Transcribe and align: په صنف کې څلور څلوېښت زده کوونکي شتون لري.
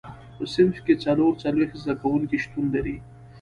په 0.35 0.43
صنف 0.53 0.77
کې 0.85 0.93
څلور 1.03 1.31
څلوېښت 1.43 1.75
زده 1.83 1.93
کوونکي 2.01 2.37
شتون 2.43 2.65
لري. 2.75 2.97